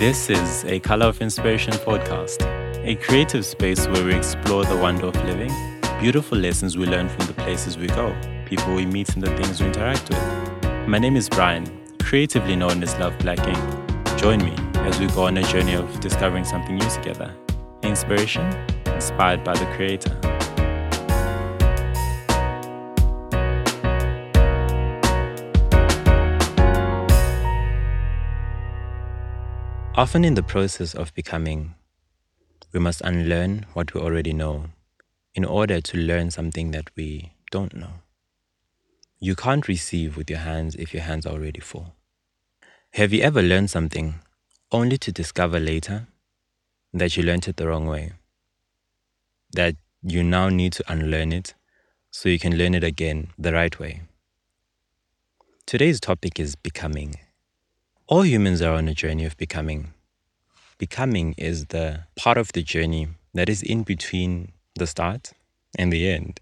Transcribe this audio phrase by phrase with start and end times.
[0.00, 2.40] This is a Color of Inspiration podcast,
[2.86, 5.52] a creative space where we explore the wonder of living,
[6.00, 9.60] beautiful lessons we learn from the places we go, people we meet, and the things
[9.60, 10.88] we interact with.
[10.88, 11.66] My name is Brian,
[12.02, 14.18] creatively known as Love Black Ink.
[14.18, 14.54] Join me
[14.88, 17.36] as we go on a journey of discovering something new together.
[17.82, 18.50] Inspiration
[18.86, 20.18] inspired by the Creator.
[30.00, 31.74] Often in the process of becoming,
[32.72, 34.70] we must unlearn what we already know
[35.34, 38.00] in order to learn something that we don't know.
[39.18, 41.96] You can't receive with your hands if your hands are already full.
[42.92, 44.14] Have you ever learned something
[44.72, 46.06] only to discover later
[46.94, 48.12] that you learned it the wrong way?
[49.52, 51.52] That you now need to unlearn it
[52.10, 54.04] so you can learn it again the right way.
[55.66, 57.16] Today's topic is becoming.
[58.10, 59.94] All humans are on a journey of becoming.
[60.78, 65.30] Becoming is the part of the journey that is in between the start
[65.78, 66.40] and the end.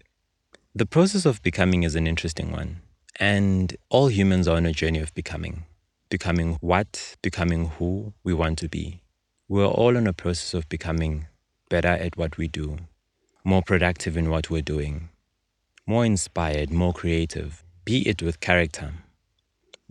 [0.73, 2.77] The process of becoming is an interesting one,
[3.19, 5.65] and all humans are on a journey of becoming.
[6.09, 9.01] Becoming what, becoming who we want to be.
[9.47, 11.27] We're all in a process of becoming
[11.69, 12.77] better at what we do,
[13.43, 15.09] more productive in what we're doing,
[15.85, 18.93] more inspired, more creative, be it with character,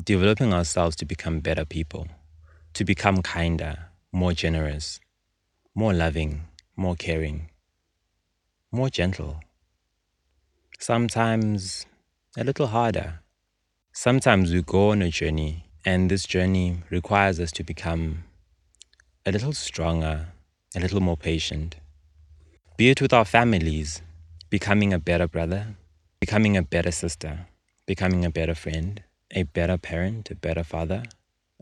[0.03, 2.09] developing ourselves to become better people,
[2.75, 5.01] to become kinder, more generous,
[5.75, 6.43] more loving,
[6.77, 7.51] more caring,
[8.71, 9.41] more gentle.
[10.79, 11.87] Sometimes
[12.37, 13.21] a little harder.
[13.93, 18.25] Sometimes we go on a journey, and this journey requires us to become
[19.27, 20.29] a little stronger,
[20.77, 21.77] a little more patient.
[22.77, 24.03] Be it with our families,
[24.51, 25.75] becoming a better brother,
[26.21, 27.47] becoming a better sister,
[27.87, 31.03] becoming a better friend, a better parent, a better father,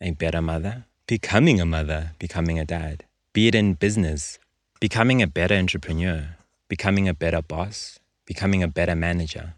[0.00, 3.04] a better mother, becoming a mother, becoming a dad.
[3.32, 4.38] Be it in business,
[4.80, 6.36] becoming a better entrepreneur,
[6.68, 9.54] becoming a better boss, becoming a better manager.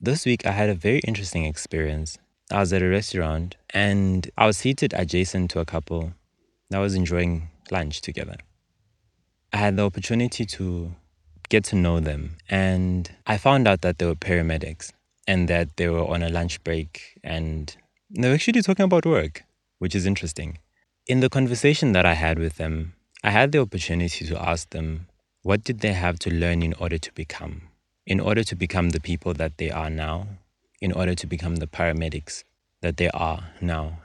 [0.00, 2.18] This week, I had a very interesting experience.
[2.50, 6.12] I was at a restaurant and I was seated adjacent to a couple
[6.70, 8.36] that was enjoying lunch together.
[9.52, 10.94] I had the opportunity to
[11.48, 14.92] get to know them, and I found out that they were paramedics
[15.26, 17.76] and that they were on a lunch break and
[18.10, 19.44] they were actually talking about work,
[19.78, 20.58] which is interesting.
[21.06, 25.08] In the conversation that I had with them, I had the opportunity to ask them
[25.42, 27.62] what did they have to learn in order to become,
[28.06, 30.26] in order to become the people that they are now,
[30.80, 32.44] in order to become the paramedics
[32.82, 33.98] that they are now.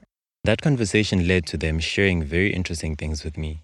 [0.44, 3.64] That conversation led to them sharing very interesting things with me.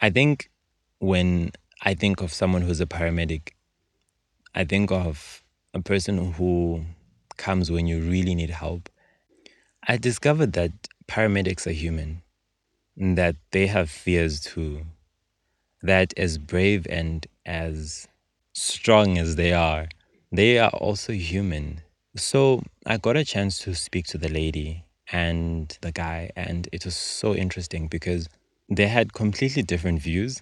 [0.00, 0.50] I think
[0.98, 1.52] when
[1.82, 3.50] I think of someone who's a paramedic,
[4.54, 5.43] I think of
[5.74, 6.84] a person who
[7.36, 8.88] comes when you really need help.
[9.86, 10.70] I discovered that
[11.08, 12.22] paramedics are human,
[12.96, 14.86] that they have fears too,
[15.82, 18.08] that as brave and as
[18.54, 19.88] strong as they are,
[20.30, 21.82] they are also human.
[22.16, 26.84] So I got a chance to speak to the lady and the guy, and it
[26.84, 28.28] was so interesting because
[28.70, 30.40] they had completely different views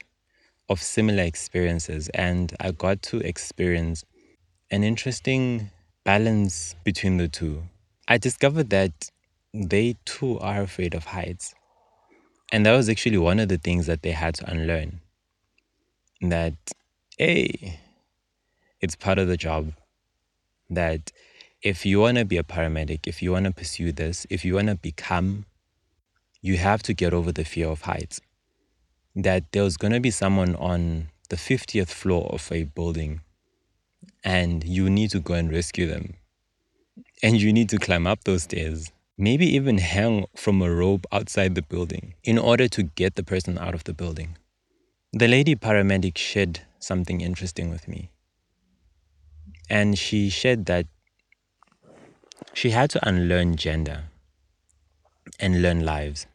[0.69, 4.05] of similar experiences, and I got to experience
[4.73, 5.71] an interesting
[6.03, 7.63] balance between the two.
[8.09, 9.11] I discovered that
[9.53, 11.55] they too are afraid of heights.
[12.51, 15.01] And that was actually one of the things that they had to unlearn.
[16.23, 16.55] That,
[17.19, 17.81] hey,
[18.81, 19.75] it's part of the job.
[20.71, 21.13] That
[21.61, 24.55] if you want to be a paramedic, if you want to pursue this, if you
[24.55, 25.45] want to become,
[26.41, 28.23] you have to get over the fear of heights.
[29.15, 33.21] That there was going to be someone on the 50th floor of a building
[34.25, 36.15] and you need to go and rescue them.
[37.23, 41.55] And you need to climb up those stairs, maybe even hang from a rope outside
[41.55, 44.37] the building in order to get the person out of the building.
[45.13, 48.11] The lady paramedic shared something interesting with me.
[49.69, 50.87] And she shared that
[52.55, 54.05] she had to unlearn gender
[55.39, 56.27] and learn lives.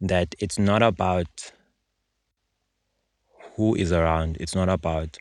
[0.00, 1.52] That it's not about
[3.56, 5.18] who is around, it's not about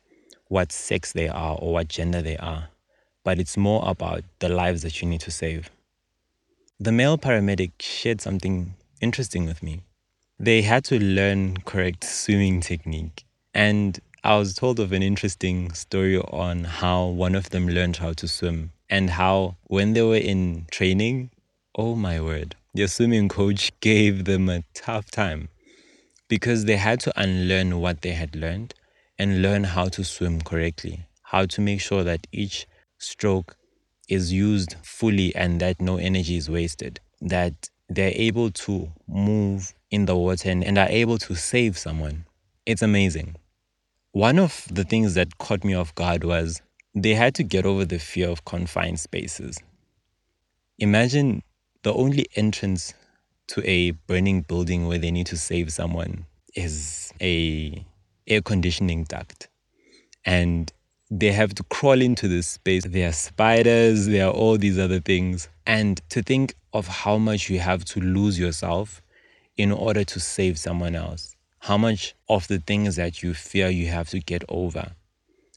[0.52, 2.68] what sex they are or what gender they are,
[3.24, 5.70] but it's more about the lives that you need to save.
[6.78, 9.84] The male paramedic shared something interesting with me.
[10.38, 13.24] They had to learn correct swimming technique.
[13.54, 18.12] And I was told of an interesting story on how one of them learned how
[18.12, 21.30] to swim and how when they were in training,
[21.78, 25.48] oh my word, their swimming coach gave them a tough time
[26.28, 28.74] because they had to unlearn what they had learned
[29.22, 32.66] and learn how to swim correctly, how to make sure that each
[32.98, 33.56] stroke
[34.10, 40.08] is used fully and that no energy is wasted, that they're able to move in
[40.08, 42.26] the water and, and are able to save someone.
[42.66, 43.36] It's amazing.
[44.12, 46.64] One of the things that caught me off guard was
[46.96, 49.60] they had to get over the fear of confined spaces.
[50.80, 51.44] Imagine
[51.84, 52.96] the only entrance
[53.50, 56.26] to a burning building where they need to save someone
[56.56, 57.86] is a
[58.28, 59.50] air conditioning duct.
[60.26, 60.72] And
[61.10, 62.86] they have to crawl into this space.
[62.86, 65.50] There are spiders, there are all these other things.
[65.66, 69.02] And to think of how much you have to lose yourself
[69.58, 71.36] in order to save someone else.
[71.60, 74.94] How much of the things that you fear you have to get over.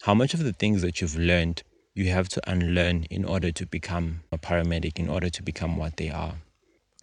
[0.03, 1.63] How much of the things that you've learned
[1.95, 5.97] you have to unlearn in order to become a paramedic, in order to become what
[5.97, 6.35] they are.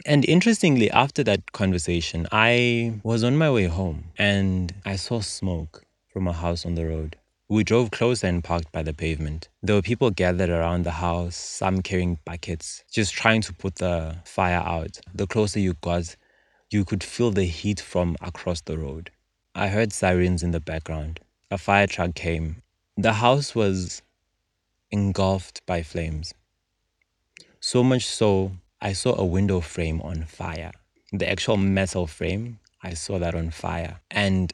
[0.06, 5.84] And interestingly, after that conversation, I was on my way home and I saw smoke
[6.12, 7.18] from a house on the road.
[7.48, 9.50] We drove closer and parked by the pavement.
[9.62, 14.16] There were people gathered around the house, some carrying buckets, just trying to put the
[14.24, 15.00] fire out.
[15.14, 16.16] The closer you got,
[16.70, 19.12] you could feel the heat from across the road.
[19.54, 21.20] I heard sirens in the background.
[21.52, 22.62] A fire truck came.
[22.96, 24.02] The house was
[24.90, 26.34] engulfed by flames.
[27.60, 30.72] So much so, I saw a window frame on fire.
[31.12, 34.00] The actual metal frame, I saw that on fire.
[34.10, 34.52] And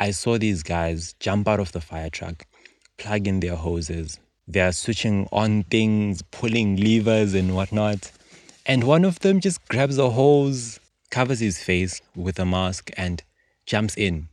[0.00, 2.46] I saw these guys jump out of the fire truck,
[2.96, 4.18] plug in their hoses.
[4.48, 8.10] They are switching on things, pulling levers and whatnot.
[8.64, 10.80] And one of them just grabs a hose,
[11.10, 13.22] covers his face with a mask, and
[13.66, 14.28] jumps in.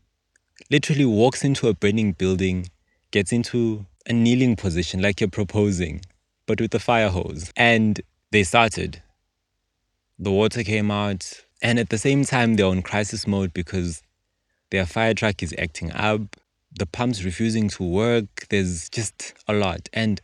[0.71, 2.69] Literally walks into a burning building,
[3.11, 6.01] gets into a kneeling position like you're proposing,
[6.45, 7.51] but with a fire hose.
[7.57, 9.01] And they started.
[10.17, 14.01] The water came out, and at the same time, they're on crisis mode because
[14.69, 16.35] their fire truck is acting up,
[16.77, 18.47] the pump's refusing to work.
[18.49, 19.89] There's just a lot.
[19.93, 20.21] And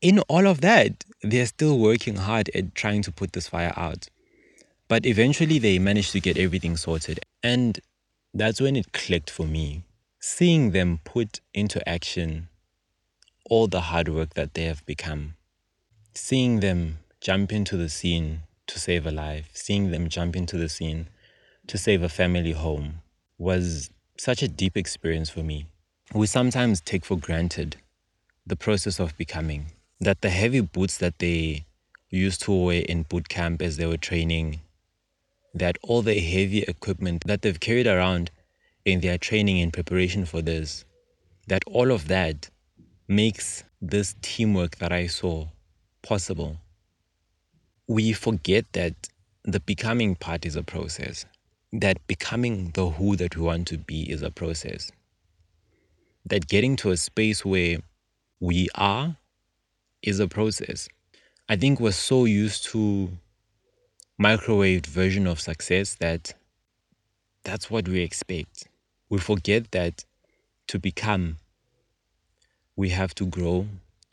[0.00, 4.08] in all of that, they're still working hard at trying to put this fire out.
[4.88, 7.20] But eventually, they managed to get everything sorted.
[7.42, 7.80] And
[8.34, 9.84] that's when it clicked for me.
[10.20, 12.48] Seeing them put into action
[13.48, 15.34] all the hard work that they have become.
[16.14, 20.68] Seeing them jump into the scene to save a life, seeing them jump into the
[20.68, 21.08] scene
[21.66, 23.00] to save a family home
[23.38, 23.88] was
[24.18, 25.64] such a deep experience for me.
[26.12, 27.76] We sometimes take for granted
[28.46, 31.64] the process of becoming, that the heavy boots that they
[32.10, 34.60] used to wear in boot camp as they were training,
[35.54, 38.30] that all the heavy equipment that they've carried around
[38.84, 40.84] in their training in preparation for this,
[41.48, 42.50] that all of that
[43.08, 45.48] makes this teamwork that I saw
[46.02, 46.60] possible.
[47.86, 48.94] We forget that
[49.44, 51.26] the becoming part is a process,
[51.72, 54.90] that becoming the who that we want to be is a process,
[56.24, 57.78] that getting to a space where
[58.40, 59.16] we are
[60.02, 60.88] is a process.
[61.48, 63.10] I think we're so used to
[64.20, 66.34] microwaved version of success that
[67.42, 68.66] that's what we expect.
[69.10, 70.04] We forget that
[70.68, 71.36] to become
[72.76, 73.66] we have to grow,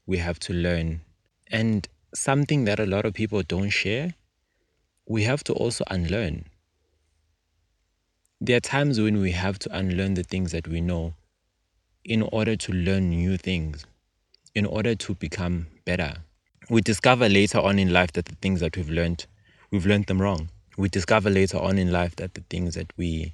[0.06, 1.02] we have to learn.
[1.50, 4.14] And something that a lot of people don't share,
[5.08, 6.46] we have to also unlearn.
[8.40, 11.14] There are times when we have to unlearn the things that we know
[12.04, 13.86] in order to learn new things,
[14.56, 16.16] in order to become better.
[16.70, 19.26] We discover later on in life that the things that we've learned,
[19.72, 20.50] we've learned them wrong.
[20.78, 23.34] We discover later on in life that the things that we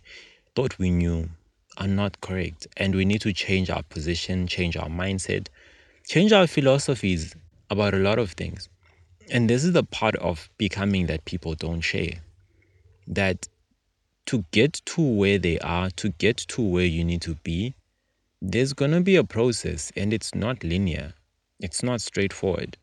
[0.55, 1.29] thought we knew,
[1.77, 2.67] are not correct.
[2.77, 5.47] And we need to change our position, change our mindset,
[6.07, 7.35] change our philosophies
[7.69, 8.69] about a lot of things.
[9.31, 12.21] And this is the part of becoming that people don't share.
[13.07, 13.47] That
[14.27, 17.75] to get to where they are, to get to where you need to be,
[18.41, 21.13] there's going to be a process and it's not linear.
[21.59, 22.77] It's not straightforward.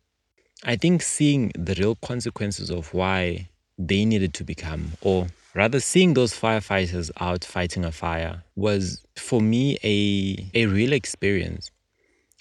[0.64, 3.48] I think seeing the real consequences of why
[3.78, 9.40] they needed to become, or rather seeing those firefighters out fighting a fire was for
[9.40, 11.70] me a a real experience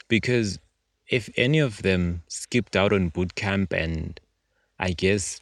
[0.08, 0.60] because
[1.14, 4.20] if any of them skipped out on boot camp and
[4.80, 5.42] I guess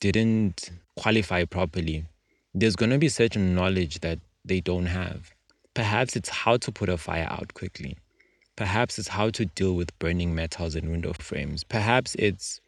[0.00, 2.06] didn't qualify properly,
[2.54, 5.34] there's going to be certain knowledge that they don't have.
[5.74, 7.98] Perhaps it's how to put a fire out quickly.
[8.56, 11.62] Perhaps it's how to deal with burning metals in window frames.
[11.62, 12.62] Perhaps it's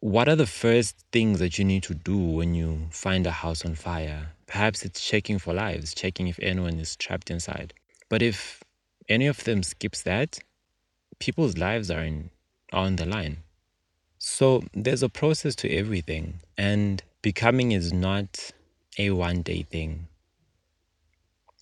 [0.00, 3.64] what are the first things that you need to do when you find a house
[3.64, 4.32] on fire?
[4.48, 7.74] Perhaps it's checking for lives, checking if anyone is trapped inside.
[8.08, 8.64] But if
[9.08, 10.40] any of them skips that,
[11.20, 12.30] people's lives are, in,
[12.72, 13.38] are on the line.
[14.18, 18.50] So there's a process to everything, and becoming is not
[18.98, 20.08] a one day thing.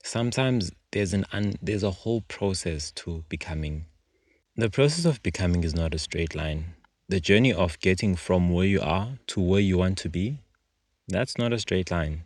[0.02, 3.84] Sometimes there's an un, there's a whole process to becoming.
[4.56, 6.74] The process of becoming is not a straight line
[7.08, 10.40] the journey of getting from where you are to where you want to be,
[11.08, 12.24] that's not a straight line.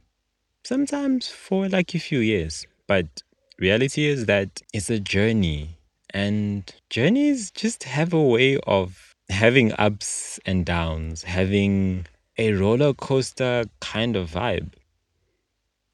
[0.64, 3.22] Sometimes for like a few years, but
[3.58, 5.78] reality is that it's a journey
[6.12, 13.64] and journeys just have a way of having ups and downs, having a roller coaster
[13.80, 14.72] kind of vibe.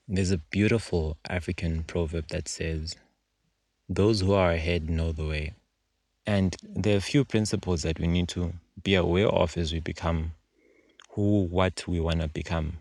[0.09, 2.97] There's a beautiful African proverb that says,
[3.89, 5.55] Those who are ahead know the way.
[6.27, 9.81] And there are a few principles that we need to be aware of as we
[9.81, 10.33] become
[11.11, 12.79] who, what we want to become.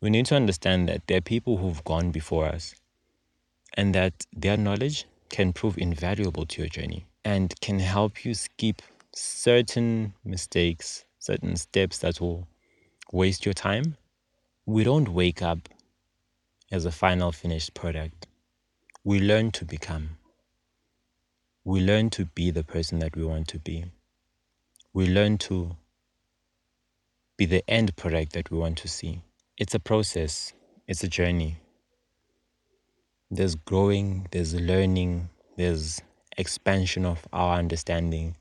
[0.00, 2.74] We need to understand that there are people who've gone before us
[3.74, 8.82] and that their knowledge can prove invaluable to your journey and can help you skip
[9.14, 12.46] certain mistakes, certain steps that will
[13.12, 13.96] waste your time.
[14.66, 15.68] We don't wake up
[16.70, 18.26] as a final finished product.
[19.04, 20.10] We learn to become.
[21.64, 23.84] We learn to be the person that we want to be
[24.98, 25.76] we learn to
[27.36, 29.22] be the end product that we want to see.
[29.56, 30.52] It's a process,
[30.88, 31.58] it's a journey.
[33.30, 36.00] There's growing, there's learning, there's
[36.36, 38.36] expansion of our understanding.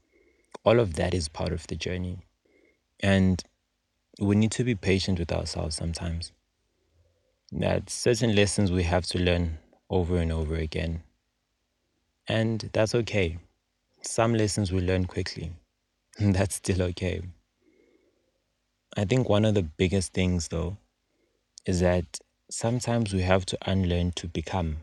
[0.63, 2.19] All of that is part of the journey.
[2.99, 3.43] And
[4.19, 6.31] we need to be patient with ourselves sometimes.
[7.51, 9.57] That certain lessons we have to learn
[9.89, 11.03] over and over again.
[12.27, 13.37] And that's okay.
[14.01, 15.51] Some lessons we learn quickly,
[16.19, 17.21] that's still okay.
[18.95, 20.77] I think one of the biggest things, though,
[21.65, 24.77] is that sometimes we have to unlearn to become.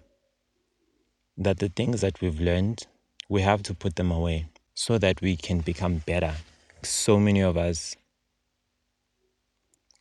[1.36, 2.86] That the things that we've learned,
[3.28, 6.34] we have to put them away so that we can become better.
[6.82, 7.96] So many of us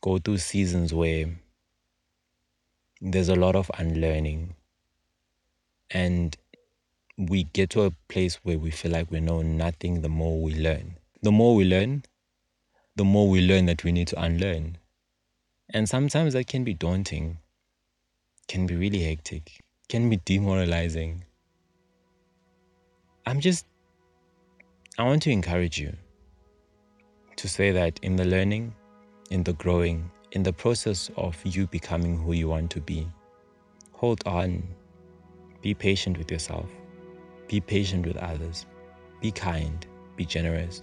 [0.00, 1.26] go through seasons where
[3.00, 4.54] there's a lot of unlearning
[5.90, 6.36] and
[7.16, 10.54] we get to a place where we feel like we know nothing the more we
[10.54, 12.04] learn the more we learn,
[12.96, 14.76] the more we learn that we need to unlearn.
[15.72, 17.38] And sometimes that can be daunting,
[18.48, 21.24] can be really hectic, can be demoralizing.
[23.26, 23.66] I'm just,
[24.98, 25.92] I want to encourage you
[27.36, 28.74] to say that in the learning,
[29.30, 33.06] in the growing, in the process of you becoming who you want to be,
[33.92, 34.62] hold on,
[35.62, 36.68] be patient with yourself,
[37.48, 38.66] be patient with others,
[39.20, 39.86] be kind,
[40.16, 40.82] be generous.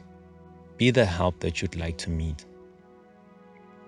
[0.78, 2.46] Be the help that you'd like to meet.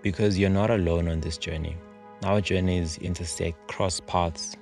[0.01, 1.75] Because you're not alone on this journey.
[2.23, 4.55] Our journeys intersect cross paths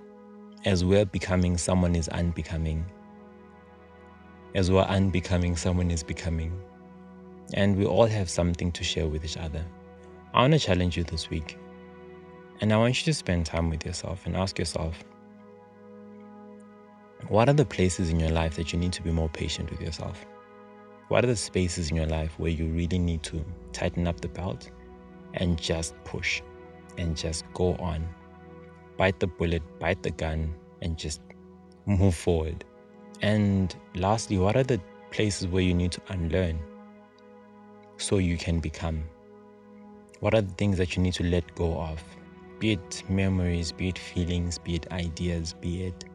[0.66, 2.84] as we're becoming someone is unbecoming.
[4.56, 6.60] As we're unbecoming, someone is becoming.
[7.54, 9.64] And we all have something to share with each other.
[10.34, 11.60] I want to challenge you this week.
[12.62, 15.04] And I want you to spend time with yourself and ask yourself
[17.28, 19.82] what are the places in your life that you need to be more patient with
[19.82, 20.26] yourself?
[21.10, 24.30] What are the spaces in your life where you really need to tighten up the
[24.30, 24.72] belt
[25.36, 26.42] and just push
[27.02, 28.08] and just go on?
[28.98, 31.22] Bite the bullet, bite the gun, and just
[31.86, 32.64] move forward.
[33.22, 34.80] And lastly, what are the
[35.12, 36.60] places where you need to unlearn
[37.98, 39.04] so you can become?
[40.22, 42.02] What are the things that you need to let go of?
[42.60, 46.06] Be it memories, be it feelings, be it ideas, be it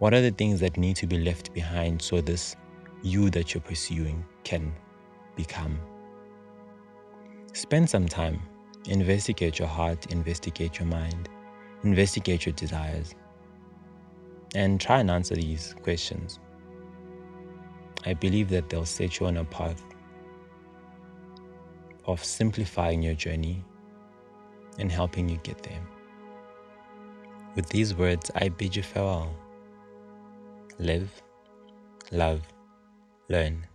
[0.00, 2.56] what are the things that need to be left behind so this
[3.02, 4.72] you that you're pursuing can
[5.36, 5.78] become.
[7.52, 8.40] Spend some time,
[8.86, 11.28] investigate your heart, investigate your mind,
[11.82, 13.14] investigate your desires,
[14.54, 16.38] and try and answer these questions.
[18.04, 19.82] I believe that they'll set you on a path
[22.06, 23.64] of simplifying your journey
[24.78, 25.86] and helping you get there.
[27.54, 29.34] With these words, I bid you farewell.
[30.78, 31.10] Live,
[32.10, 32.40] love,
[33.28, 33.66] learn.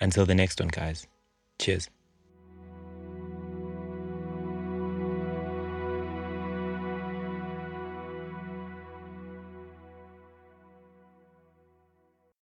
[0.00, 1.06] Until the next one, guys.
[1.58, 1.88] Cheers.